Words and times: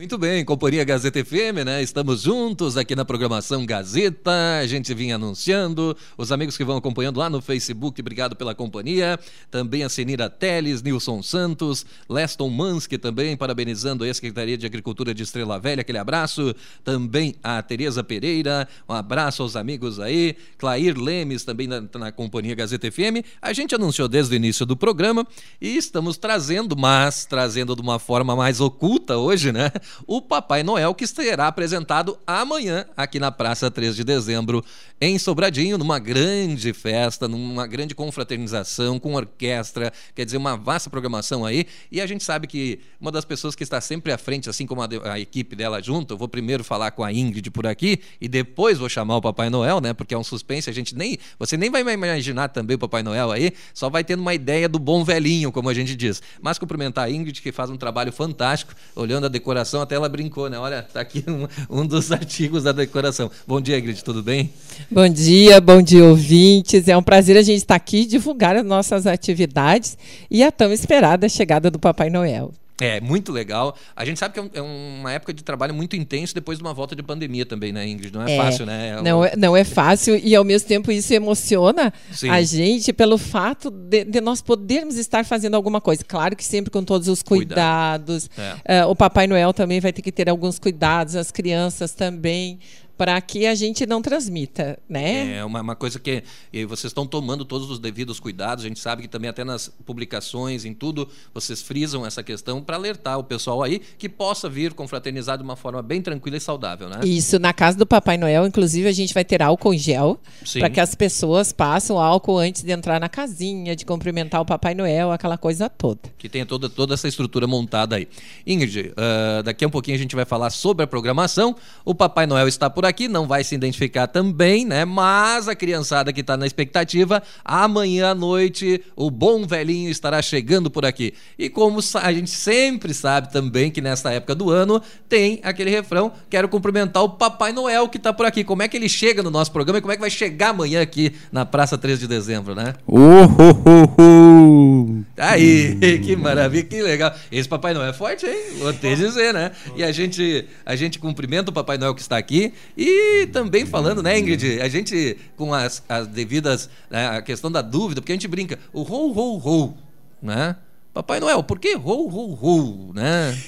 Muito 0.00 0.16
bem, 0.16 0.42
Companhia 0.46 0.82
Gazeta 0.82 1.22
FM, 1.22 1.62
né? 1.62 1.82
Estamos 1.82 2.22
juntos 2.22 2.78
aqui 2.78 2.96
na 2.96 3.04
programação 3.04 3.66
Gazeta. 3.66 4.30
A 4.58 4.66
gente 4.66 4.94
vinha 4.94 5.16
anunciando. 5.16 5.94
Os 6.16 6.32
amigos 6.32 6.56
que 6.56 6.64
vão 6.64 6.78
acompanhando 6.78 7.18
lá 7.18 7.28
no 7.28 7.42
Facebook, 7.42 8.00
obrigado 8.00 8.34
pela 8.34 8.54
companhia. 8.54 9.20
Também 9.50 9.84
a 9.84 9.90
Senira 9.90 10.30
Teles, 10.30 10.82
Nilson 10.82 11.22
Santos, 11.22 11.84
Leston 12.08 12.48
Mansky 12.48 12.96
também, 12.96 13.36
parabenizando 13.36 14.02
a 14.02 14.14
Secretaria 14.14 14.56
de 14.56 14.64
Agricultura 14.64 15.12
de 15.12 15.22
Estrela 15.22 15.58
Velha, 15.58 15.82
aquele 15.82 15.98
abraço. 15.98 16.54
Também 16.82 17.34
a 17.42 17.60
Tereza 17.60 18.02
Pereira, 18.02 18.66
um 18.88 18.94
abraço 18.94 19.42
aos 19.42 19.54
amigos 19.54 20.00
aí. 20.00 20.34
Clair 20.56 20.96
Lemes 20.98 21.44
também 21.44 21.66
na, 21.66 21.84
na 21.98 22.10
Companhia 22.10 22.54
Gazeta 22.54 22.90
FM. 22.90 23.22
A 23.42 23.52
gente 23.52 23.74
anunciou 23.74 24.08
desde 24.08 24.34
o 24.34 24.36
início 24.36 24.64
do 24.64 24.78
programa 24.78 25.26
e 25.60 25.76
estamos 25.76 26.16
trazendo, 26.16 26.74
mas 26.74 27.26
trazendo 27.26 27.76
de 27.76 27.82
uma 27.82 27.98
forma 27.98 28.34
mais 28.34 28.62
oculta 28.62 29.18
hoje, 29.18 29.52
né? 29.52 29.70
O 30.06 30.20
Papai 30.20 30.62
Noel, 30.62 30.94
que 30.94 31.06
será 31.06 31.48
apresentado 31.48 32.18
amanhã 32.26 32.86
aqui 32.96 33.18
na 33.18 33.30
Praça 33.30 33.70
3 33.70 33.96
de 33.96 34.04
Dezembro, 34.04 34.64
em 35.00 35.18
Sobradinho, 35.18 35.78
numa 35.78 35.98
grande 35.98 36.72
festa, 36.72 37.26
numa 37.26 37.66
grande 37.66 37.94
confraternização 37.94 38.98
com 38.98 39.14
orquestra, 39.14 39.92
quer 40.14 40.24
dizer, 40.24 40.36
uma 40.36 40.56
vasta 40.56 40.90
programação 40.90 41.44
aí. 41.44 41.66
E 41.90 42.00
a 42.00 42.06
gente 42.06 42.22
sabe 42.22 42.46
que 42.46 42.80
uma 43.00 43.10
das 43.10 43.24
pessoas 43.24 43.54
que 43.54 43.62
está 43.62 43.80
sempre 43.80 44.12
à 44.12 44.18
frente, 44.18 44.50
assim 44.50 44.66
como 44.66 44.82
a, 44.82 44.88
a 45.12 45.18
equipe 45.18 45.56
dela 45.56 45.82
junto, 45.82 46.14
eu 46.14 46.18
vou 46.18 46.28
primeiro 46.28 46.62
falar 46.62 46.90
com 46.90 47.02
a 47.02 47.12
Ingrid 47.12 47.50
por 47.50 47.66
aqui 47.66 48.00
e 48.20 48.28
depois 48.28 48.78
vou 48.78 48.88
chamar 48.88 49.16
o 49.16 49.22
Papai 49.22 49.48
Noel, 49.48 49.80
né? 49.80 49.94
Porque 49.94 50.14
é 50.14 50.18
um 50.18 50.24
suspense, 50.24 50.68
a 50.68 50.72
gente 50.72 50.94
nem. 50.94 51.18
Você 51.38 51.56
nem 51.56 51.70
vai 51.70 51.82
imaginar 51.82 52.48
também 52.48 52.76
o 52.76 52.78
Papai 52.78 53.02
Noel 53.02 53.30
aí, 53.30 53.52
só 53.72 53.88
vai 53.88 54.04
tendo 54.04 54.20
uma 54.20 54.34
ideia 54.34 54.68
do 54.68 54.78
bom 54.78 55.02
velhinho, 55.04 55.50
como 55.50 55.68
a 55.68 55.74
gente 55.74 55.96
diz. 55.96 56.22
Mas 56.40 56.58
cumprimentar 56.58 57.06
a 57.06 57.10
Ingrid, 57.10 57.40
que 57.40 57.52
faz 57.52 57.70
um 57.70 57.76
trabalho 57.76 58.12
fantástico, 58.12 58.74
olhando 58.94 59.26
a 59.26 59.28
decoração 59.28 59.79
até 59.80 59.94
ela 59.94 60.08
brincou, 60.08 60.48
né? 60.48 60.58
Olha, 60.58 60.82
tá 60.82 61.00
aqui 61.00 61.24
um, 61.28 61.46
um 61.82 61.86
dos 61.86 62.10
artigos 62.12 62.64
da 62.64 62.72
decoração. 62.72 63.30
Bom 63.46 63.60
dia, 63.60 63.78
Ingrid, 63.78 64.02
tudo 64.04 64.22
bem? 64.22 64.50
Bom 64.90 65.08
dia, 65.08 65.60
bom 65.60 65.82
dia, 65.82 66.04
ouvintes. 66.04 66.88
É 66.88 66.96
um 66.96 67.02
prazer 67.02 67.36
a 67.36 67.42
gente 67.42 67.58
estar 67.58 67.74
aqui 67.74 68.04
divulgar 68.04 68.56
as 68.56 68.64
nossas 68.64 69.06
atividades 69.06 69.96
e 70.30 70.42
a 70.42 70.50
tão 70.50 70.72
esperada 70.72 71.28
chegada 71.28 71.70
do 71.70 71.78
Papai 71.78 72.10
Noel. 72.10 72.52
É, 72.80 73.00
muito 73.00 73.30
legal. 73.30 73.76
A 73.94 74.04
gente 74.04 74.18
sabe 74.18 74.34
que 74.34 74.40
é, 74.40 74.50
é, 74.54 74.62
uma 74.62 75.12
época 75.12 75.32
de 75.34 75.44
trabalho 75.44 75.74
muito 75.74 75.96
intenso 75.96 76.34
depois 76.34 76.58
de 76.58 76.64
uma 76.64 76.72
volta 76.72 76.96
de 76.96 77.02
pandemia 77.02 77.44
também, 77.44 77.72
né, 77.72 77.86
Ingrid? 77.86 78.12
Não 78.12 78.26
é, 78.26 78.34
é 78.34 78.36
fácil, 78.36 78.66
né? 78.66 78.96
É 78.98 79.02
não, 79.02 79.24
é, 79.24 79.36
não 79.36 79.56
é 79.56 79.64
fácil 79.64 80.16
e, 80.16 80.34
ao 80.34 80.44
mesmo 80.44 80.66
tempo, 80.66 80.90
isso 80.90 81.12
emociona 81.12 81.92
Sim. 82.10 82.30
a 82.30 82.42
gente 82.42 82.92
pelo 82.92 83.18
fato 83.18 83.70
de, 83.70 84.04
de, 84.04 84.20
nós 84.20 84.40
podermos 84.40 84.96
estar 84.96 85.24
fazendo 85.24 85.54
alguma 85.54 85.80
coisa. 85.80 86.02
Claro 86.04 86.34
que 86.34 86.44
sempre 86.44 86.70
com 86.70 86.82
todos 86.82 87.08
os 87.08 87.22
cuidados. 87.22 88.30
É. 88.64 88.84
Uh, 88.84 88.88
o 88.88 88.96
Papai 88.96 89.26
Noel 89.26 89.52
também 89.52 89.80
vai 89.80 89.92
ter 89.92 90.02
que 90.02 90.12
ter 90.12 90.28
alguns 90.28 90.58
cuidados, 90.58 91.16
as 91.16 91.30
crianças 91.30 91.92
também 91.92 92.58
para 93.00 93.18
que 93.18 93.46
a 93.46 93.54
gente 93.54 93.86
não 93.86 94.02
transmita, 94.02 94.78
né? 94.86 95.38
É 95.38 95.42
uma, 95.42 95.62
uma 95.62 95.74
coisa 95.74 95.98
que 95.98 96.22
vocês 96.66 96.90
estão 96.90 97.06
tomando 97.06 97.46
todos 97.46 97.70
os 97.70 97.78
devidos 97.78 98.20
cuidados. 98.20 98.62
A 98.62 98.68
gente 98.68 98.78
sabe 98.78 99.00
que 99.00 99.08
também 99.08 99.30
até 99.30 99.42
nas 99.42 99.72
publicações, 99.86 100.66
em 100.66 100.74
tudo, 100.74 101.08
vocês 101.32 101.62
frisam 101.62 102.04
essa 102.04 102.22
questão 102.22 102.60
para 102.60 102.76
alertar 102.76 103.18
o 103.18 103.24
pessoal 103.24 103.62
aí 103.62 103.78
que 103.78 104.06
possa 104.06 104.50
vir 104.50 104.74
confraternizar 104.74 105.38
de 105.38 105.42
uma 105.42 105.56
forma 105.56 105.80
bem 105.80 106.02
tranquila 106.02 106.36
e 106.36 106.40
saudável, 106.40 106.90
né? 106.90 107.00
Isso, 107.02 107.38
na 107.38 107.54
casa 107.54 107.78
do 107.78 107.86
Papai 107.86 108.18
Noel, 108.18 108.46
inclusive, 108.46 108.86
a 108.86 108.92
gente 108.92 109.14
vai 109.14 109.24
ter 109.24 109.40
álcool 109.40 109.72
em 109.72 109.78
gel 109.78 110.20
para 110.58 110.68
que 110.68 110.78
as 110.78 110.94
pessoas 110.94 111.52
passem 111.52 111.96
o 111.96 111.98
álcool 111.98 112.36
antes 112.36 112.62
de 112.62 112.70
entrar 112.70 113.00
na 113.00 113.08
casinha, 113.08 113.74
de 113.74 113.86
cumprimentar 113.86 114.42
o 114.42 114.44
Papai 114.44 114.74
Noel, 114.74 115.10
aquela 115.10 115.38
coisa 115.38 115.70
toda. 115.70 116.00
Que 116.18 116.28
tenha 116.28 116.44
toda, 116.44 116.68
toda 116.68 116.92
essa 116.92 117.08
estrutura 117.08 117.46
montada 117.46 117.96
aí. 117.96 118.06
Ingrid, 118.46 118.90
uh, 118.90 119.42
daqui 119.42 119.64
a 119.64 119.68
um 119.68 119.70
pouquinho 119.70 119.96
a 119.96 119.98
gente 119.98 120.14
vai 120.14 120.26
falar 120.26 120.50
sobre 120.50 120.84
a 120.84 120.86
programação. 120.86 121.56
O 121.82 121.94
Papai 121.94 122.26
Noel 122.26 122.46
está 122.46 122.68
por 122.68 122.84
aqui, 122.84 122.89
não 123.08 123.26
vai 123.26 123.44
se 123.44 123.54
identificar 123.54 124.06
também, 124.06 124.64
né? 124.64 124.84
Mas 124.84 125.48
a 125.48 125.54
criançada 125.54 126.12
que 126.12 126.20
está 126.20 126.36
na 126.36 126.46
expectativa, 126.46 127.22
amanhã 127.44 128.10
à 128.10 128.14
noite 128.14 128.82
o 128.96 129.10
bom 129.10 129.46
velhinho 129.46 129.90
estará 129.90 130.20
chegando 130.22 130.70
por 130.70 130.84
aqui. 130.84 131.14
E 131.38 131.48
como 131.48 131.80
a 131.94 132.12
gente 132.12 132.30
sempre 132.30 132.92
sabe 132.94 133.32
também 133.32 133.70
que 133.70 133.80
nesta 133.80 134.10
época 134.12 134.34
do 134.34 134.50
ano 134.50 134.82
tem 135.08 135.40
aquele 135.42 135.70
refrão, 135.70 136.12
quero 136.28 136.48
cumprimentar 136.48 137.02
o 137.02 137.10
Papai 137.10 137.52
Noel 137.52 137.88
que 137.88 137.96
está 137.96 138.12
por 138.12 138.26
aqui. 138.26 138.44
Como 138.44 138.62
é 138.62 138.68
que 138.68 138.76
ele 138.76 138.88
chega 138.88 139.22
no 139.22 139.30
nosso 139.30 139.52
programa 139.52 139.78
e 139.78 139.82
como 139.82 139.92
é 139.92 139.96
que 139.96 140.00
vai 140.00 140.10
chegar 140.10 140.50
amanhã 140.50 140.82
aqui 140.82 141.12
na 141.32 141.44
Praça 141.44 141.76
3 141.76 142.00
de 142.00 142.06
Dezembro, 142.06 142.54
né? 142.54 142.74
Uh, 142.86 142.98
uh, 142.98 144.00
uh, 144.00 145.04
Aí, 145.16 145.76
que 146.04 146.16
maravilha, 146.16 146.64
que 146.64 146.82
legal. 146.82 147.14
Esse 147.30 147.48
Papai 147.48 147.74
Noel 147.74 147.90
é 147.90 147.92
forte, 147.92 148.26
hein? 148.26 148.58
Vou 148.58 148.72
te 148.72 148.94
dizer, 148.96 149.32
né? 149.34 149.52
E 149.76 149.82
a 149.82 149.92
gente, 149.92 150.46
a 150.64 150.74
gente 150.76 150.98
cumprimenta 150.98 151.50
o 151.50 151.52
Papai 151.52 151.78
Noel 151.78 151.94
que 151.94 152.00
está 152.00 152.16
aqui 152.16 152.52
e 152.82 153.26
também 153.26 153.66
falando, 153.66 154.02
né, 154.02 154.18
Ingrid? 154.18 154.58
A 154.62 154.66
gente, 154.66 155.18
com 155.36 155.52
as, 155.52 155.84
as 155.86 156.06
devidas. 156.06 156.70
Né, 156.88 157.08
a 157.08 157.20
questão 157.20 157.52
da 157.52 157.60
dúvida, 157.60 158.00
porque 158.00 158.12
a 158.12 158.14
gente 158.14 158.26
brinca, 158.26 158.58
o 158.72 158.80
rou, 158.80 159.12
rou, 159.12 159.36
rou, 159.36 159.76
né? 160.22 160.56
Papai 160.94 161.20
Noel, 161.20 161.42
por 161.42 161.58
que 161.58 161.74
rou, 161.74 162.08
rou, 162.08 162.32
rou, 162.32 162.90
né? 162.94 163.38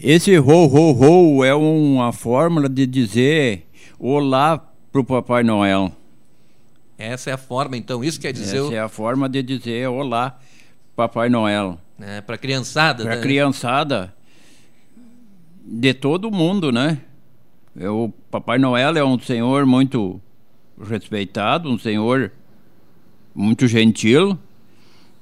Esse 0.00 0.36
rou, 0.36 0.68
rou, 0.68 0.92
rou 0.92 1.44
é 1.44 1.52
uma 1.52 2.12
fórmula 2.12 2.68
de 2.68 2.86
dizer 2.86 3.66
olá 3.98 4.64
pro 4.92 5.02
Papai 5.02 5.42
Noel. 5.42 5.90
Essa 6.96 7.30
é 7.30 7.32
a 7.32 7.36
forma, 7.36 7.76
então, 7.76 8.04
isso 8.04 8.20
quer 8.20 8.32
dizer. 8.32 8.62
Essa 8.62 8.74
é 8.74 8.80
a 8.80 8.88
forma 8.88 9.28
de 9.28 9.42
dizer 9.42 9.88
olá, 9.88 10.38
Papai 10.94 11.28
Noel. 11.28 11.80
É, 12.00 12.20
para 12.20 12.38
criançada, 12.38 13.02
Para 13.02 13.16
né? 13.16 13.22
criançada 13.22 14.14
de 15.64 15.92
todo 15.92 16.30
mundo, 16.30 16.70
né? 16.70 17.00
O 17.86 18.10
Papai 18.30 18.58
Noel 18.58 18.96
é 18.96 19.04
um 19.04 19.18
senhor 19.18 19.64
muito 19.64 20.20
respeitado, 20.82 21.70
um 21.70 21.78
senhor 21.78 22.32
muito 23.34 23.68
gentil, 23.68 24.36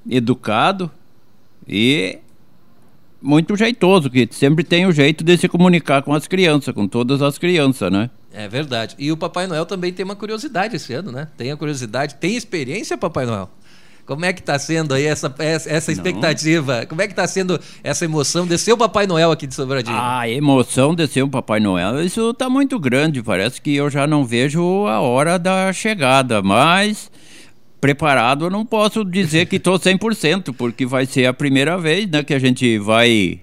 educado 0.08 0.90
e 1.68 2.18
muito 3.20 3.56
jeitoso, 3.56 4.08
que 4.08 4.28
sempre 4.30 4.64
tem 4.64 4.86
o 4.86 4.92
jeito 4.92 5.22
de 5.22 5.36
se 5.36 5.48
comunicar 5.48 6.02
com 6.02 6.14
as 6.14 6.26
crianças, 6.26 6.74
com 6.74 6.86
todas 6.86 7.20
as 7.20 7.36
crianças, 7.36 7.90
né? 7.90 8.08
É 8.32 8.48
verdade. 8.48 8.94
E 8.98 9.10
o 9.10 9.16
Papai 9.16 9.46
Noel 9.46 9.66
também 9.66 9.92
tem 9.92 10.04
uma 10.04 10.16
curiosidade 10.16 10.76
esse 10.76 10.94
ano, 10.94 11.10
né? 11.10 11.28
Tem 11.36 11.50
a 11.50 11.56
curiosidade, 11.56 12.14
tem 12.16 12.36
experiência, 12.36 12.96
Papai 12.96 13.26
Noel? 13.26 13.50
Como 14.06 14.24
é 14.24 14.32
que 14.32 14.38
está 14.40 14.56
sendo 14.56 14.94
aí 14.94 15.04
essa, 15.04 15.34
essa 15.38 15.90
expectativa? 15.90 16.80
Não. 16.80 16.86
Como 16.86 17.02
é 17.02 17.08
que 17.08 17.12
está 17.12 17.26
sendo 17.26 17.60
essa 17.82 18.04
emoção 18.04 18.46
de 18.46 18.56
ser 18.56 18.72
o 18.72 18.76
Papai 18.76 19.04
Noel 19.04 19.32
aqui 19.32 19.48
de 19.48 19.54
Sobradinho? 19.54 19.98
A 20.00 20.28
emoção 20.28 20.94
de 20.94 21.08
ser 21.08 21.22
o 21.22 21.28
Papai 21.28 21.58
Noel, 21.58 22.04
isso 22.04 22.30
está 22.30 22.48
muito 22.48 22.78
grande. 22.78 23.20
Parece 23.20 23.60
que 23.60 23.74
eu 23.74 23.90
já 23.90 24.06
não 24.06 24.24
vejo 24.24 24.86
a 24.86 25.00
hora 25.00 25.40
da 25.40 25.72
chegada, 25.72 26.40
mas 26.40 27.10
preparado 27.80 28.44
eu 28.46 28.50
não 28.50 28.64
posso 28.64 29.04
dizer 29.04 29.46
que 29.46 29.56
estou 29.56 29.76
100%, 29.76 30.54
porque 30.56 30.86
vai 30.86 31.04
ser 31.04 31.26
a 31.26 31.34
primeira 31.34 31.76
vez 31.76 32.08
né, 32.08 32.22
que 32.22 32.32
a 32.32 32.38
gente 32.38 32.78
vai 32.78 33.40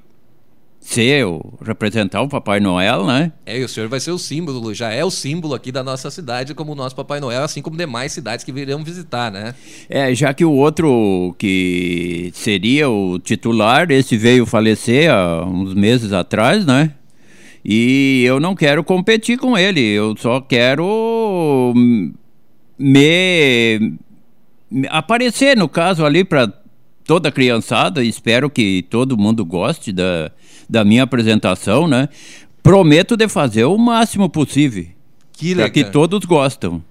ser 0.83 1.25
representar 1.66 2.21
o 2.21 2.27
Papai 2.27 2.59
Noel, 2.59 3.05
né? 3.05 3.31
É, 3.45 3.57
e 3.57 3.63
o 3.63 3.69
senhor 3.69 3.88
vai 3.88 3.99
ser 3.99 4.11
o 4.11 4.17
símbolo, 4.19 4.73
já 4.73 4.91
é 4.91 5.03
o 5.03 5.09
símbolo 5.09 5.53
aqui 5.53 5.71
da 5.71 5.81
nossa 5.81 6.11
cidade 6.11 6.53
como 6.53 6.73
o 6.73 6.75
nosso 6.75 6.95
Papai 6.95 7.21
Noel, 7.21 7.44
assim 7.44 7.61
como 7.61 7.77
demais 7.77 8.11
cidades 8.11 8.44
que 8.44 8.51
virão 8.51 8.83
visitar, 8.83 9.31
né? 9.31 9.55
É, 9.89 10.13
já 10.13 10.33
que 10.33 10.44
o 10.44 10.51
outro 10.51 11.33
que 11.39 12.31
seria 12.33 12.89
o 12.89 13.17
titular, 13.17 13.89
esse 13.91 14.17
veio 14.17 14.45
falecer 14.45 15.09
há 15.09 15.45
uns 15.45 15.73
meses 15.73 16.11
atrás, 16.11 16.66
né? 16.66 16.91
E 17.63 18.23
eu 18.25 18.41
não 18.41 18.53
quero 18.53 18.83
competir 18.83 19.38
com 19.38 19.57
ele, 19.57 19.79
eu 19.79 20.15
só 20.17 20.41
quero 20.41 21.73
me, 22.77 23.94
me 24.69 24.88
aparecer 24.89 25.55
no 25.55 25.69
caso 25.69 26.05
ali 26.05 26.25
para 26.25 26.51
toda 27.05 27.29
a 27.29 27.31
criançada, 27.31 28.03
espero 28.03 28.50
que 28.50 28.85
todo 28.89 29.17
mundo 29.17 29.45
goste 29.45 29.94
da, 29.94 30.29
da 30.69 30.84
minha 30.84 31.03
apresentação, 31.03 31.88
né? 31.88 32.09
Prometo 32.62 33.18
de 33.18 33.27
fazer 33.27 33.65
o 33.65 33.77
máximo 33.77 34.30
possível. 34.30 34.86
Que 35.33 35.54
legal. 35.54 35.71
que 35.71 35.83
todos 35.83 36.25
gostam. 36.25 36.81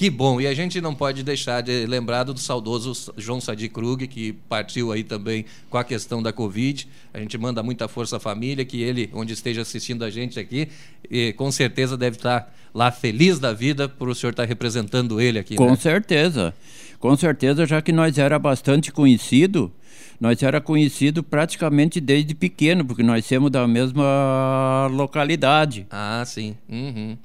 Que 0.00 0.08
bom. 0.08 0.40
E 0.40 0.46
a 0.46 0.54
gente 0.54 0.80
não 0.80 0.94
pode 0.94 1.22
deixar 1.22 1.60
de 1.60 1.84
lembrar 1.84 2.24
do 2.24 2.34
saudoso 2.38 3.12
João 3.18 3.38
Sadi 3.38 3.68
Krug, 3.68 4.06
que 4.06 4.32
partiu 4.48 4.90
aí 4.92 5.04
também 5.04 5.44
com 5.68 5.76
a 5.76 5.84
questão 5.84 6.22
da 6.22 6.32
Covid. 6.32 6.88
A 7.12 7.18
gente 7.18 7.36
manda 7.36 7.62
muita 7.62 7.86
força 7.86 8.16
à 8.16 8.18
família, 8.18 8.64
que 8.64 8.80
ele, 8.80 9.10
onde 9.12 9.34
esteja 9.34 9.60
assistindo 9.60 10.02
a 10.02 10.08
gente 10.08 10.40
aqui, 10.40 10.68
e 11.10 11.34
com 11.34 11.52
certeza 11.52 11.98
deve 11.98 12.16
estar 12.16 12.50
lá 12.72 12.90
feliz 12.90 13.38
da 13.38 13.52
vida 13.52 13.90
por 13.90 14.08
o 14.08 14.14
senhor 14.14 14.30
estar 14.30 14.46
representando 14.46 15.20
ele 15.20 15.38
aqui. 15.38 15.54
Com 15.54 15.68
né? 15.68 15.76
certeza. 15.76 16.54
Com 16.98 17.14
certeza, 17.14 17.66
já 17.66 17.82
que 17.82 17.92
nós 17.92 18.16
era 18.16 18.38
bastante 18.38 18.90
conhecido, 18.90 19.70
nós 20.20 20.42
era 20.42 20.60
conhecido 20.60 21.22
praticamente 21.22 22.00
desde 22.00 22.34
pequeno, 22.34 22.84
porque 22.84 23.02
nós 23.02 23.24
somos 23.24 23.50
da 23.50 23.66
mesma 23.66 24.86
localidade. 24.92 25.86
Ah, 25.90 26.22
sim. 26.26 26.54
Uhum. 26.68 27.16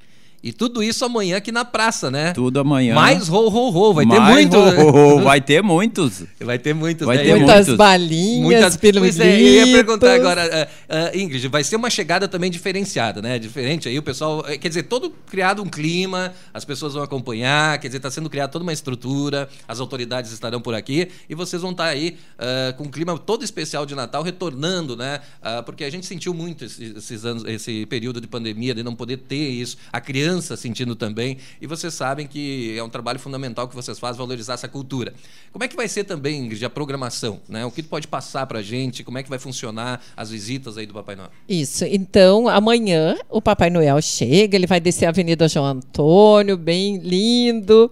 E 0.42 0.52
tudo 0.52 0.82
isso 0.82 1.04
amanhã 1.04 1.38
aqui 1.38 1.50
na 1.50 1.64
praça, 1.64 2.10
né? 2.10 2.32
Tudo 2.32 2.60
amanhã. 2.60 2.94
Mais 2.94 3.28
ho, 3.28 3.48
ho, 3.48 3.74
ho. 3.74 3.94
Vai 3.94 4.04
Mais 4.04 4.22
ter 4.22 4.32
muito. 4.32 4.56
Ho, 4.56 5.16
ho, 5.16 5.22
vai 5.22 5.40
ter 5.40 5.62
muitos. 5.62 6.22
Vai 6.40 6.58
ter 6.58 6.74
muitos. 6.74 7.06
Vai 7.06 7.16
né? 7.16 7.24
ter 7.24 7.36
Muitas 7.36 7.56
muitos. 7.56 7.76
balinhas, 7.76 8.42
Muitas 8.42 8.76
pirulitos. 8.76 9.16
Pois 9.16 9.28
é, 9.28 9.40
eu 9.40 9.66
ia 9.66 9.72
perguntar 9.72 10.14
agora, 10.14 10.44
uh, 10.44 11.16
uh, 11.16 11.18
Ingrid, 11.18 11.48
vai 11.48 11.64
ser 11.64 11.74
uma 11.76 11.90
chegada 11.90 12.28
também 12.28 12.50
diferenciada, 12.50 13.20
né? 13.20 13.38
Diferente 13.38 13.88
aí, 13.88 13.98
o 13.98 14.02
pessoal. 14.02 14.44
eh, 14.46 14.56
Quer 14.56 14.68
dizer, 14.68 14.84
todo 14.84 15.10
criado 15.26 15.62
um 15.62 15.68
clima, 15.68 16.32
as 16.54 16.64
pessoas 16.64 16.94
vão 16.94 17.02
acompanhar, 17.02 17.78
quer 17.78 17.88
dizer, 17.88 17.96
está 17.96 18.10
sendo 18.10 18.30
criada 18.30 18.52
toda 18.52 18.62
uma 18.62 18.72
estrutura, 18.72 19.48
as 19.66 19.80
autoridades 19.80 20.30
estarão 20.30 20.60
por 20.60 20.74
aqui 20.74 21.08
e 21.28 21.34
vocês 21.34 21.60
vão 21.60 21.72
estar 21.72 21.86
aí 21.86 22.16
uh, 22.38 22.76
com 22.76 22.84
um 22.84 22.90
clima 22.90 23.18
todo 23.18 23.42
especial 23.44 23.84
de 23.84 23.94
Natal, 23.94 24.22
retornando, 24.22 24.96
né? 24.96 25.20
Uh, 25.40 25.62
porque 25.64 25.82
a 25.82 25.90
gente 25.90 26.06
sentiu 26.06 26.32
muito 26.32 26.64
esses, 26.64 26.96
esses 26.96 27.24
anos, 27.24 27.44
esse 27.46 27.84
período 27.86 28.20
de 28.20 28.26
pandemia, 28.28 28.74
de 28.74 28.82
não 28.82 28.94
poder 28.94 29.16
ter 29.16 29.48
isso, 29.48 29.76
a 29.92 30.00
criança 30.00 30.25
sentindo 30.56 30.94
também. 30.96 31.38
E 31.60 31.66
vocês 31.66 31.94
sabem 31.94 32.26
que 32.26 32.76
é 32.76 32.82
um 32.82 32.88
trabalho 32.88 33.18
fundamental 33.18 33.68
que 33.68 33.74
vocês 33.74 33.98
fazem, 33.98 34.18
valorizar 34.18 34.54
essa 34.54 34.68
cultura. 34.68 35.14
Como 35.52 35.64
é 35.64 35.68
que 35.68 35.76
vai 35.76 35.88
ser 35.88 36.04
também, 36.04 36.44
Ingrid, 36.44 36.64
a 36.64 36.70
programação? 36.70 37.40
Né? 37.48 37.64
O 37.64 37.70
que 37.70 37.82
tu 37.82 37.88
pode 37.88 38.08
passar 38.08 38.46
para 38.46 38.58
a 38.58 38.62
gente? 38.62 39.02
Como 39.04 39.18
é 39.18 39.22
que 39.22 39.30
vai 39.30 39.38
funcionar 39.38 40.02
as 40.16 40.30
visitas 40.30 40.76
aí 40.76 40.86
do 40.86 40.94
Papai 40.94 41.16
Noel? 41.16 41.30
Isso. 41.48 41.84
Então, 41.84 42.48
amanhã 42.48 43.16
o 43.30 43.40
Papai 43.40 43.70
Noel 43.70 44.00
chega, 44.02 44.56
ele 44.56 44.66
vai 44.66 44.80
descer 44.80 45.06
a 45.06 45.10
Avenida 45.10 45.48
João 45.48 45.66
Antônio, 45.66 46.56
bem 46.56 46.98
lindo, 46.98 47.90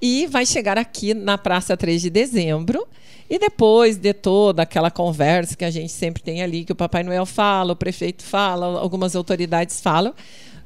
e 0.00 0.26
vai 0.26 0.46
chegar 0.46 0.78
aqui 0.78 1.14
na 1.14 1.36
Praça 1.36 1.76
3 1.76 2.02
de 2.02 2.10
Dezembro. 2.10 2.86
E 3.30 3.38
depois 3.38 3.96
de 3.96 4.12
toda 4.12 4.62
aquela 4.62 4.90
conversa 4.90 5.56
que 5.56 5.64
a 5.64 5.70
gente 5.70 5.92
sempre 5.92 6.20
tem 6.20 6.42
ali, 6.42 6.64
que 6.64 6.72
o 6.72 6.74
Papai 6.74 7.04
Noel 7.04 7.24
fala, 7.24 7.74
o 7.74 7.76
prefeito 7.76 8.24
fala, 8.24 8.80
algumas 8.80 9.14
autoridades 9.14 9.80
falam, 9.80 10.12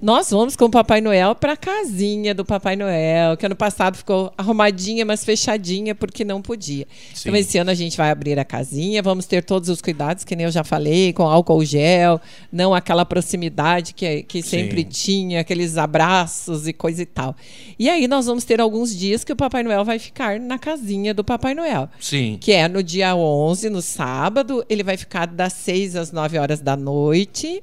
nós 0.04 0.30
vamos 0.30 0.54
com 0.54 0.66
o 0.66 0.70
Papai 0.70 1.00
Noel 1.00 1.34
para 1.34 1.54
a 1.54 1.56
casinha 1.56 2.34
do 2.34 2.44
Papai 2.44 2.76
Noel, 2.76 3.38
que 3.38 3.46
ano 3.46 3.56
passado 3.56 3.96
ficou 3.96 4.30
arrumadinha, 4.36 5.02
mas 5.02 5.24
fechadinha, 5.24 5.94
porque 5.94 6.26
não 6.26 6.42
podia. 6.42 6.86
Sim. 7.14 7.30
Então, 7.30 7.40
esse 7.40 7.56
ano 7.56 7.70
a 7.70 7.74
gente 7.74 7.96
vai 7.96 8.10
abrir 8.10 8.38
a 8.38 8.44
casinha, 8.44 9.02
vamos 9.02 9.24
ter 9.24 9.42
todos 9.42 9.70
os 9.70 9.80
cuidados, 9.80 10.22
que 10.22 10.36
nem 10.36 10.44
eu 10.44 10.52
já 10.52 10.62
falei, 10.62 11.14
com 11.14 11.22
álcool 11.22 11.64
gel, 11.64 12.20
não 12.52 12.74
aquela 12.74 13.06
proximidade 13.06 13.94
que, 13.94 14.24
que 14.24 14.42
sempre 14.42 14.82
Sim. 14.82 14.88
tinha, 14.90 15.40
aqueles 15.40 15.78
abraços 15.78 16.68
e 16.68 16.74
coisa 16.74 17.00
e 17.00 17.06
tal. 17.06 17.34
E 17.78 17.88
aí 17.88 18.06
nós 18.06 18.26
vamos 18.26 18.44
ter 18.44 18.60
alguns 18.60 18.94
dias 18.94 19.24
que 19.24 19.32
o 19.32 19.36
Papai 19.36 19.62
Noel 19.62 19.86
vai 19.86 19.98
ficar 19.98 20.38
na 20.38 20.58
casinha 20.58 21.14
do 21.14 21.24
Papai 21.24 21.54
Noel. 21.54 21.88
Sim. 21.98 22.36
Que 22.38 22.52
é 22.52 22.68
no 22.68 22.82
dia 22.82 23.16
11, 23.16 23.70
no 23.70 23.80
sábado, 23.80 24.62
ele 24.68 24.82
vai 24.82 24.98
ficar 24.98 25.26
das 25.26 25.54
6 25.54 25.96
às 25.96 26.12
9 26.12 26.36
horas 26.36 26.60
da 26.60 26.76
noite. 26.76 27.62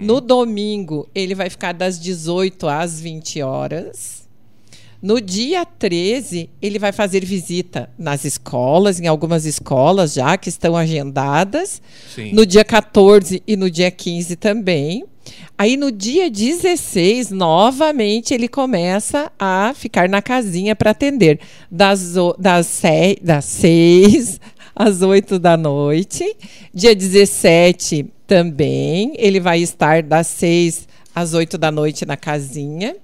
No 0.00 0.20
domingo, 0.20 1.08
ele 1.14 1.34
vai 1.34 1.50
ficar 1.50 1.72
das 1.72 1.98
18 1.98 2.68
às 2.68 3.00
20 3.00 3.42
horas. 3.42 4.26
No 5.02 5.20
dia 5.20 5.64
13, 5.64 6.48
ele 6.60 6.78
vai 6.78 6.90
fazer 6.90 7.24
visita 7.24 7.90
nas 7.98 8.24
escolas, 8.24 8.98
em 8.98 9.06
algumas 9.06 9.44
escolas 9.44 10.14
já 10.14 10.36
que 10.36 10.48
estão 10.48 10.76
agendadas. 10.76 11.82
Sim. 12.14 12.32
No 12.32 12.46
dia 12.46 12.64
14 12.64 13.42
e 13.46 13.56
no 13.56 13.70
dia 13.70 13.90
15 13.90 14.36
também. 14.36 15.04
Aí 15.58 15.76
no 15.76 15.90
dia 15.90 16.30
16, 16.30 17.30
novamente, 17.30 18.32
ele 18.32 18.48
começa 18.48 19.30
a 19.38 19.72
ficar 19.74 20.08
na 20.08 20.22
casinha 20.22 20.76
para 20.76 20.90
atender. 20.90 21.40
Das, 21.70 22.14
das, 22.38 22.82
das 23.22 23.44
6 23.44 24.40
às 24.76 25.00
8 25.00 25.38
da 25.38 25.56
noite. 25.56 26.36
Dia 26.72 26.94
17 26.94 28.06
também, 28.26 29.14
ele 29.16 29.40
vai 29.40 29.60
estar 29.60 30.02
das 30.02 30.26
6 30.26 30.86
às 31.14 31.32
8 31.32 31.56
da 31.56 31.72
noite 31.72 32.04
na 32.04 32.16
casinha. 32.16 32.94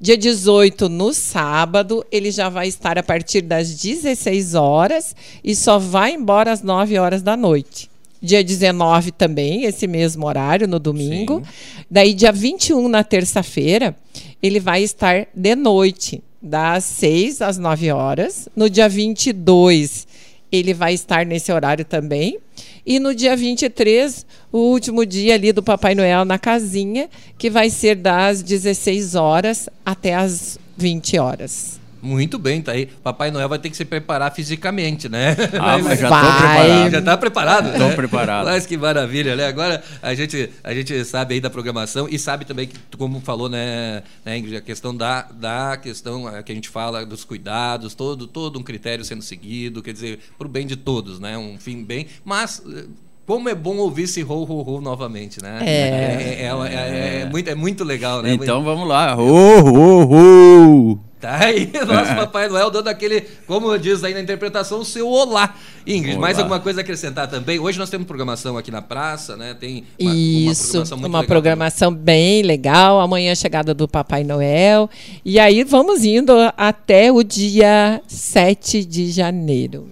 Dia 0.00 0.16
18, 0.16 0.88
no 0.88 1.12
sábado, 1.12 2.06
ele 2.12 2.30
já 2.30 2.48
vai 2.48 2.68
estar 2.68 2.96
a 2.96 3.02
partir 3.02 3.40
das 3.40 3.74
16 3.74 4.54
horas 4.54 5.16
e 5.42 5.56
só 5.56 5.76
vai 5.76 6.12
embora 6.12 6.52
às 6.52 6.62
9 6.62 6.96
horas 6.98 7.20
da 7.20 7.36
noite. 7.36 7.90
Dia 8.22 8.42
19 8.44 9.10
também, 9.10 9.64
esse 9.64 9.88
mesmo 9.88 10.24
horário, 10.26 10.68
no 10.68 10.78
domingo. 10.78 11.42
Daí, 11.90 12.14
dia 12.14 12.30
21, 12.30 12.88
na 12.88 13.02
terça-feira, 13.02 13.96
ele 14.40 14.60
vai 14.60 14.84
estar 14.84 15.26
de 15.34 15.56
noite, 15.56 16.22
das 16.40 16.84
6 16.84 17.42
às 17.42 17.58
9 17.58 17.90
horas. 17.90 18.48
No 18.54 18.70
dia 18.70 18.88
22, 18.88 20.06
ele 20.50 20.74
vai 20.74 20.94
estar 20.94 21.24
nesse 21.26 21.52
horário 21.52 21.84
também. 21.84 22.38
E 22.84 22.98
no 22.98 23.14
dia 23.14 23.36
23, 23.36 24.26
o 24.50 24.58
último 24.58 25.04
dia 25.04 25.34
ali 25.34 25.52
do 25.52 25.62
Papai 25.62 25.94
Noel 25.94 26.24
na 26.24 26.38
casinha, 26.38 27.08
que 27.36 27.50
vai 27.50 27.70
ser 27.70 27.96
das 27.96 28.42
16 28.42 29.14
horas 29.14 29.68
até 29.84 30.14
as 30.14 30.58
20 30.76 31.18
horas. 31.18 31.78
Muito 32.00 32.38
bem, 32.38 32.62
tá 32.62 32.72
aí. 32.72 32.86
Papai 32.86 33.30
Noel 33.30 33.48
vai 33.48 33.58
ter 33.58 33.70
que 33.70 33.76
se 33.76 33.84
preparar 33.84 34.32
fisicamente, 34.34 35.08
né? 35.08 35.36
Ah, 35.60 35.78
mas 35.78 35.98
já 35.98 36.08
Vai. 36.08 36.22
preparado. 36.22 36.90
Já 36.90 36.98
está 36.98 37.16
preparado? 37.16 37.72
Tô 37.72 37.88
né? 37.88 37.94
preparado. 37.94 38.44
Mas 38.46 38.66
que 38.66 38.76
maravilha, 38.76 39.34
né? 39.36 39.46
Agora 39.46 39.82
a 40.02 40.14
gente, 40.14 40.50
a 40.62 40.72
gente 40.74 41.04
sabe 41.04 41.34
aí 41.34 41.40
da 41.40 41.50
programação 41.50 42.06
e 42.10 42.18
sabe 42.18 42.44
também 42.44 42.66
que, 42.68 42.76
como 42.96 43.20
falou, 43.20 43.48
né, 43.48 44.02
né 44.24 44.38
Ingrid, 44.38 44.56
a 44.56 44.60
questão 44.60 44.94
da, 44.96 45.22
da 45.22 45.76
questão 45.76 46.28
eh, 46.34 46.42
que 46.42 46.52
a 46.52 46.54
gente 46.54 46.68
fala 46.68 47.04
dos 47.04 47.24
cuidados, 47.24 47.94
todo, 47.94 48.26
todo 48.26 48.58
um 48.58 48.62
critério 48.62 49.04
sendo 49.04 49.22
seguido, 49.22 49.82
quer 49.82 49.92
dizer, 49.92 50.18
para 50.38 50.46
o 50.46 50.50
bem 50.50 50.66
de 50.66 50.76
todos, 50.76 51.18
né? 51.18 51.36
Um 51.36 51.58
fim 51.58 51.82
bem, 51.84 52.06
mas. 52.24 52.62
eh, 52.66 52.84
Como 53.28 53.46
é 53.46 53.54
bom 53.54 53.76
ouvir 53.76 54.04
esse 54.04 54.22
ho, 54.24 54.46
ho, 54.48 54.64
ho 54.76 54.80
novamente, 54.80 55.42
né? 55.42 55.58
É. 55.60 55.70
É, 55.70 56.46
é, 56.46 56.48
é- 56.48 57.20
é 57.22 57.26
muito, 57.26 57.50
é 57.50 57.54
muito 57.54 57.84
legal, 57.84 58.22
né? 58.22 58.32
Então 58.32 58.64
vamos 58.64 58.88
lá. 58.88 59.14
Ho, 59.16 59.60
ho, 59.60 60.94
ho. 60.94 61.00
Tá 61.20 61.46
aí, 61.46 61.70
nosso 61.84 62.14
Papai 62.14 62.48
Noel 62.48 62.70
dando 62.70 62.86
aquele, 62.88 63.22
como 63.46 63.76
diz 63.76 64.04
aí 64.04 64.14
na 64.14 64.20
interpretação, 64.20 64.80
o 64.80 64.84
seu 64.84 65.08
olá. 65.08 65.54
Ingrid, 65.84 66.12
Olá. 66.16 66.20
mais 66.20 66.38
alguma 66.38 66.60
coisa 66.60 66.80
a 66.80 66.82
acrescentar 66.82 67.28
também? 67.28 67.58
Hoje 67.58 67.78
nós 67.78 67.90
temos 67.90 68.06
programação 68.06 68.56
aqui 68.56 68.70
na 68.70 68.82
praça, 68.82 69.36
né? 69.36 69.54
Tem 69.54 69.84
uma, 69.98 70.14
Isso, 70.14 70.78
uma 70.78 70.84
programação 70.84 70.98
muito 70.98 71.10
uma 71.10 71.18
legal 71.20 71.28
programação 71.28 71.94
bem 71.94 72.42
legal. 72.42 73.00
Amanhã 73.00 73.30
é 73.30 73.32
a 73.32 73.36
chegada 73.36 73.74
do 73.74 73.88
Papai 73.88 74.22
Noel. 74.22 74.88
E 75.24 75.40
aí 75.40 75.64
vamos 75.64 76.04
indo 76.04 76.32
até 76.56 77.10
o 77.10 77.22
dia 77.24 78.00
7 78.06 78.84
de 78.84 79.10
janeiro. 79.10 79.88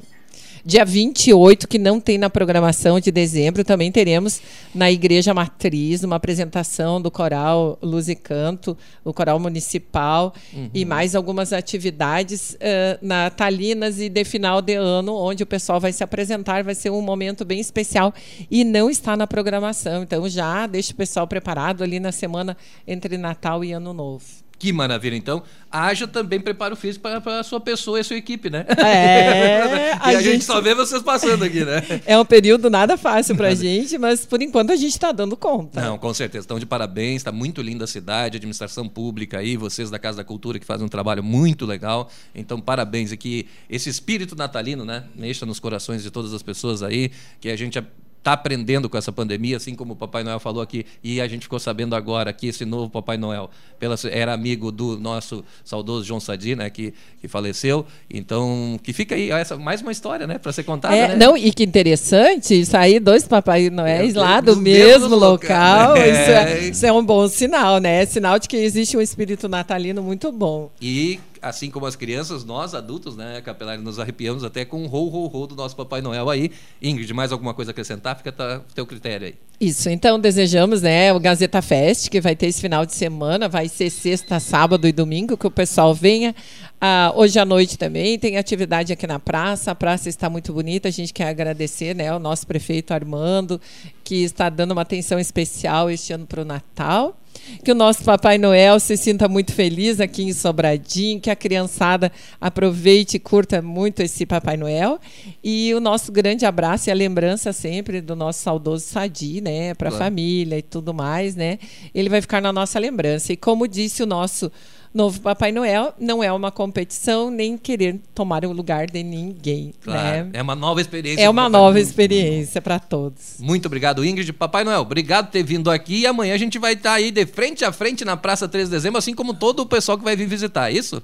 Dia 0.66 0.84
28, 0.84 1.68
que 1.68 1.78
não 1.78 2.00
tem 2.00 2.18
na 2.18 2.28
programação 2.28 2.98
de 2.98 3.12
dezembro, 3.12 3.62
também 3.62 3.92
teremos 3.92 4.42
na 4.74 4.90
Igreja 4.90 5.32
Matriz 5.32 6.02
uma 6.02 6.16
apresentação 6.16 7.00
do 7.00 7.08
Coral 7.08 7.78
Luz 7.80 8.08
e 8.08 8.16
Canto, 8.16 8.76
o 9.04 9.12
Coral 9.12 9.38
Municipal, 9.38 10.34
e 10.74 10.84
mais 10.84 11.14
algumas 11.14 11.52
atividades 11.52 12.56
eh, 12.58 12.98
na 13.00 13.30
Talinas 13.30 14.00
e 14.00 14.08
de 14.08 14.24
final 14.24 14.60
de 14.60 14.74
ano, 14.74 15.14
onde 15.14 15.44
o 15.44 15.46
pessoal 15.46 15.78
vai 15.78 15.92
se 15.92 16.02
apresentar. 16.02 16.64
Vai 16.64 16.74
ser 16.74 16.90
um 16.90 17.00
momento 17.00 17.44
bem 17.44 17.60
especial 17.60 18.12
e 18.50 18.64
não 18.64 18.90
está 18.90 19.16
na 19.16 19.28
programação. 19.28 20.02
Então 20.02 20.28
já 20.28 20.66
deixa 20.66 20.92
o 20.92 20.96
pessoal 20.96 21.28
preparado 21.28 21.84
ali 21.84 22.00
na 22.00 22.10
semana 22.10 22.56
entre 22.88 23.16
Natal 23.16 23.62
e 23.62 23.70
Ano 23.70 23.92
Novo. 23.92 24.45
Que 24.58 24.72
maravilha, 24.72 25.14
então. 25.14 25.42
Haja 25.70 26.06
também 26.08 26.40
preparo 26.40 26.74
físico 26.74 27.02
para 27.02 27.40
a 27.40 27.42
sua 27.42 27.60
pessoa 27.60 27.98
e 27.98 28.00
a 28.00 28.04
sua 28.04 28.16
equipe, 28.16 28.48
né? 28.48 28.64
É, 28.78 29.90
e 29.92 29.92
a 29.92 29.98
a, 30.00 30.12
gente... 30.14 30.24
gente- 30.24 30.44
só 30.44 30.60
vê 30.60 30.74
vocês 30.74 31.02
passando 31.02 31.44
aqui, 31.44 31.64
né? 31.64 31.82
É 32.06 32.18
um 32.18 32.24
período 32.24 32.70
nada 32.70 32.96
fácil 32.96 33.36
pra 33.36 33.54
gente, 33.54 33.98
mas 33.98 34.24
por 34.24 34.40
enquanto 34.40 34.70
a 34.70 34.76
gente 34.76 34.92
está 34.92 35.12
dando 35.12 35.36
conta. 35.36 35.80
Não, 35.80 35.98
com 35.98 36.14
certeza. 36.14 36.44
Estão 36.44 36.58
de 36.58 36.64
parabéns, 36.64 37.16
está 37.16 37.30
muito 37.30 37.60
linda 37.60 37.84
a 37.84 37.86
cidade, 37.86 38.36
administração 38.38 38.88
pública 38.88 39.38
aí, 39.38 39.56
vocês 39.56 39.90
da 39.90 39.98
Casa 39.98 40.18
da 40.18 40.24
Cultura 40.24 40.58
que 40.58 40.64
fazem 40.64 40.86
um 40.86 40.88
trabalho 40.88 41.22
muito 41.22 41.66
legal. 41.66 42.10
Então, 42.34 42.58
parabéns. 42.60 43.12
E 43.12 43.16
que 43.16 43.46
esse 43.68 43.90
espírito 43.90 44.34
natalino, 44.34 44.84
né, 44.84 45.04
mexa 45.14 45.44
nos 45.44 45.60
corações 45.60 46.02
de 46.02 46.10
todas 46.10 46.32
as 46.32 46.42
pessoas 46.42 46.82
aí, 46.82 47.10
que 47.40 47.50
a 47.50 47.56
gente 47.56 47.78
está 48.26 48.32
aprendendo 48.32 48.90
com 48.90 48.98
essa 48.98 49.12
pandemia, 49.12 49.56
assim 49.56 49.76
como 49.76 49.92
o 49.92 49.96
Papai 49.96 50.24
Noel 50.24 50.40
falou 50.40 50.60
aqui, 50.60 50.84
e 51.02 51.20
a 51.20 51.28
gente 51.28 51.42
ficou 51.42 51.60
sabendo 51.60 51.94
agora 51.94 52.32
que 52.32 52.48
esse 52.48 52.64
novo 52.64 52.90
Papai 52.90 53.16
Noel 53.16 53.48
pela, 53.78 53.94
era 54.10 54.32
amigo 54.32 54.72
do 54.72 54.98
nosso 54.98 55.44
saudoso 55.64 56.04
João 56.04 56.18
Sadi, 56.18 56.56
né, 56.56 56.68
que, 56.68 56.92
que 57.20 57.28
faleceu. 57.28 57.86
Então, 58.10 58.80
que 58.82 58.92
fica 58.92 59.14
aí 59.14 59.30
essa, 59.30 59.56
mais 59.56 59.80
uma 59.80 59.92
história, 59.92 60.26
né, 60.26 60.38
para 60.38 60.50
ser 60.52 60.64
contada, 60.64 60.96
É, 60.96 61.08
né? 61.08 61.16
não, 61.16 61.36
e 61.36 61.52
que 61.52 61.62
interessante, 61.62 62.64
sair 62.66 62.98
dois 62.98 63.28
Papai 63.28 63.70
Noéis 63.70 64.16
É, 64.16 64.18
lá 64.18 64.40
do 64.40 64.56
mesmo 64.56 65.14
local. 65.14 65.90
local, 65.90 65.96
É. 66.02 66.10
Isso, 66.10 66.30
é, 66.30 66.58
isso 66.70 66.86
é 66.86 66.92
um 66.92 67.04
bom 67.04 67.28
sinal, 67.28 67.78
né? 67.78 68.02
É 68.02 68.06
sinal 68.06 68.38
de 68.40 68.48
que 68.48 68.56
existe 68.56 68.96
um 68.96 69.00
espírito 69.00 69.48
natalino 69.48 70.02
muito 70.02 70.32
bom. 70.32 70.70
E 70.80 71.20
assim 71.42 71.70
como 71.70 71.86
as 71.86 71.96
crianças, 71.96 72.44
nós 72.44 72.74
adultos, 72.74 73.16
né, 73.16 73.40
capelares, 73.40 73.82
nos 73.82 73.98
arrepiamos 73.98 74.44
até 74.44 74.64
com 74.64 74.84
o 74.84 74.86
rou, 74.86 75.08
rou, 75.08 75.26
rou 75.26 75.46
do 75.46 75.54
nosso 75.54 75.76
Papai 75.76 76.00
Noel 76.00 76.28
aí. 76.28 76.50
Ingrid, 76.80 77.12
mais 77.12 77.32
alguma 77.32 77.54
coisa 77.54 77.70
a 77.70 77.72
acrescentar? 77.72 78.16
Fica 78.16 78.34
a 78.38 78.60
teu 78.74 78.86
critério 78.86 79.26
aí. 79.28 79.34
Isso, 79.58 79.88
então 79.88 80.20
desejamos, 80.20 80.82
né, 80.82 81.10
o 81.14 81.18
Gazeta 81.18 81.62
Fest, 81.62 82.10
que 82.10 82.20
vai 82.20 82.36
ter 82.36 82.48
esse 82.48 82.60
final 82.60 82.84
de 82.84 82.94
semana, 82.94 83.48
vai 83.48 83.68
ser 83.68 83.88
sexta, 83.88 84.38
sábado 84.38 84.86
e 84.86 84.92
domingo, 84.92 85.34
que 85.34 85.46
o 85.46 85.50
pessoal 85.50 85.94
venha. 85.94 86.34
Ah, 86.78 87.10
hoje 87.16 87.38
à 87.38 87.44
noite 87.46 87.78
também 87.78 88.18
tem 88.18 88.36
atividade 88.36 88.92
aqui 88.92 89.06
na 89.06 89.18
praça, 89.18 89.70
a 89.70 89.74
praça 89.74 90.10
está 90.10 90.28
muito 90.28 90.52
bonita, 90.52 90.88
a 90.88 90.90
gente 90.90 91.10
quer 91.10 91.28
agradecer, 91.28 91.94
né, 91.96 92.08
ao 92.08 92.18
nosso 92.18 92.46
prefeito 92.46 92.92
Armando, 92.92 93.58
que 94.04 94.16
está 94.24 94.50
dando 94.50 94.72
uma 94.72 94.82
atenção 94.82 95.18
especial 95.18 95.90
este 95.90 96.12
ano 96.12 96.26
para 96.26 96.42
o 96.42 96.44
Natal. 96.44 97.16
que 97.64 97.70
o 97.72 97.74
nosso 97.74 98.04
Papai 98.04 98.38
Noel 98.38 98.78
se 98.80 98.96
sinta 98.96 99.28
muito 99.28 99.52
feliz 99.52 100.00
aqui 100.00 100.22
em 100.22 100.32
Sobradinho, 100.32 101.20
que 101.20 101.30
a 101.30 101.36
criançada 101.36 102.10
aproveite 102.40 103.16
e 103.16 103.20
curta 103.20 103.60
muito 103.62 104.02
esse 104.02 104.26
Papai 104.26 104.56
Noel. 104.56 104.98
E 105.42 105.74
o 105.74 105.80
nosso 105.80 106.10
grande 106.12 106.44
abraço 106.44 106.88
e 106.88 106.90
a 106.90 106.94
lembrança 106.94 107.52
sempre 107.52 108.00
do 108.00 108.16
nosso 108.16 108.42
saudoso 108.42 108.84
Sadi, 108.86 109.40
né, 109.46 109.74
para 109.74 109.88
a 109.88 109.92
claro. 109.92 110.04
família 110.04 110.58
e 110.58 110.62
tudo 110.62 110.92
mais, 110.92 111.36
né? 111.36 111.58
Ele 111.94 112.08
vai 112.08 112.20
ficar 112.20 112.42
na 112.42 112.52
nossa 112.52 112.78
lembrança. 112.78 113.32
E 113.32 113.36
como 113.36 113.68
disse 113.68 114.02
o 114.02 114.06
nosso 114.06 114.50
novo 114.96 115.20
Papai 115.20 115.52
Noel 115.52 115.92
não 116.00 116.24
é 116.24 116.32
uma 116.32 116.50
competição 116.50 117.30
nem 117.30 117.58
querer 117.58 118.00
tomar 118.14 118.44
o 118.46 118.52
lugar 118.52 118.86
de 118.86 119.02
ninguém. 119.02 119.74
Claro, 119.82 120.24
né? 120.24 120.30
É 120.32 120.42
uma 120.42 120.54
nova 120.56 120.80
experiência. 120.80 121.22
É 121.22 121.28
uma 121.28 121.48
nova 121.48 121.78
experiência 121.78 122.62
para 122.62 122.78
todos. 122.78 123.36
Muito 123.38 123.66
obrigado, 123.66 124.04
Ingrid. 124.04 124.32
Papai 124.32 124.64
Noel, 124.64 124.80
obrigado 124.80 125.26
por 125.26 125.32
ter 125.32 125.42
vindo 125.42 125.70
aqui. 125.70 126.00
E 126.00 126.06
amanhã 126.06 126.34
a 126.34 126.38
gente 126.38 126.58
vai 126.58 126.72
estar 126.72 126.94
aí 126.94 127.10
de 127.10 127.26
frente 127.26 127.64
a 127.64 127.70
frente 127.70 128.04
na 128.04 128.16
Praça 128.16 128.48
3 128.48 128.68
de 128.68 128.74
Dezembro, 128.74 128.98
assim 128.98 129.14
como 129.14 129.34
todo 129.34 129.60
o 129.60 129.66
pessoal 129.66 129.98
que 129.98 130.04
vai 130.04 130.16
vir 130.16 130.26
visitar, 130.26 130.70
é 130.70 130.74
isso? 130.74 131.02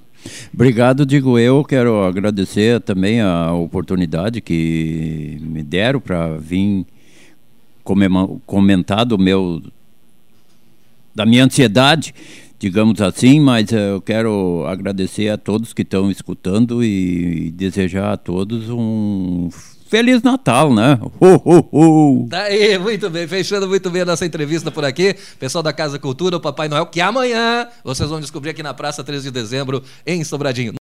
Obrigado, 0.51 1.05
digo 1.05 1.37
eu. 1.37 1.63
Quero 1.63 2.03
agradecer 2.03 2.81
também 2.81 3.21
a 3.21 3.53
oportunidade 3.53 4.41
que 4.41 5.37
me 5.41 5.61
deram 5.61 5.99
para 5.99 6.35
vir 6.37 6.85
comentar 7.83 9.05
do 9.05 9.17
meu 9.17 9.61
da 11.13 11.25
minha 11.25 11.45
ansiedade 11.45 12.13
digamos 12.63 13.01
assim, 13.01 13.41
mas 13.41 13.73
eu 13.73 13.99
quero 13.99 14.65
agradecer 14.65 15.27
a 15.27 15.37
todos 15.37 15.73
que 15.73 15.81
estão 15.81 16.09
escutando 16.09 16.81
e 16.81 17.51
desejar 17.51 18.13
a 18.13 18.17
todos 18.17 18.69
um 18.69 19.49
Feliz 19.93 20.23
Natal, 20.23 20.73
né? 20.73 20.97
Uh, 21.19 21.67
uh. 21.71 22.25
Daí, 22.27 22.79
muito 22.79 23.11
bem, 23.11 23.27
fechando 23.27 23.67
muito 23.67 23.91
bem 23.91 24.01
a 24.01 24.05
nossa 24.05 24.25
entrevista 24.25 24.71
por 24.71 24.83
aqui. 24.85 25.15
Pessoal 25.37 25.61
da 25.61 25.71
Casa 25.71 25.99
Cultura, 25.99 26.37
o 26.37 26.39
Papai 26.39 26.67
Noel, 26.67 26.85
que 26.87 26.99
amanhã 26.99 27.67
vocês 27.83 28.09
vão 28.09 28.19
descobrir 28.19 28.51
aqui 28.51 28.63
na 28.63 28.73
Praça 28.73 29.03
13 29.03 29.25
de 29.25 29.31
Dezembro, 29.31 29.83
em 30.07 30.23
Sobradinho. 30.23 30.71